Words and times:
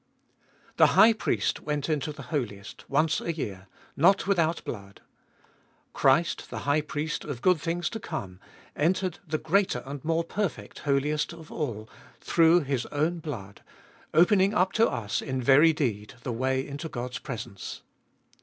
THE 0.77 0.87
High 0.97 1.13
Priest 1.13 1.59
went 1.59 1.87
into 1.87 2.11
the 2.11 2.31
Holiest 2.33 2.89
once 2.89 3.21
a 3.21 3.31
year, 3.31 3.67
not 3.95 4.25
without 4.25 4.63
blood. 4.63 4.99
Christ, 5.93 6.49
the 6.49 6.61
High 6.65 6.81
Priest 6.81 7.23
of 7.23 7.43
good 7.43 7.61
things 7.61 7.87
to 7.91 7.99
come, 7.99 8.39
entered 8.75 9.19
the 9.27 9.37
greater 9.37 9.83
and 9.85 10.03
more 10.03 10.23
perfect 10.23 10.79
Holiest 10.79 11.33
of 11.33 11.51
All 11.51 11.87
through 12.19 12.61
His 12.61 12.87
own 12.87 13.19
blood, 13.19 13.61
opening 14.11 14.55
up 14.55 14.71
to 14.73 14.89
us 14.89 15.21
in 15.21 15.39
very 15.39 15.71
deed 15.71 16.15
the 16.23 16.33
way 16.33 16.65
into 16.67 16.89
God's 16.89 17.19
presence. 17.19 17.83